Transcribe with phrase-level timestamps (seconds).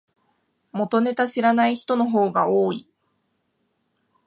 [0.71, 2.87] 元ネタ知らない人の方が多い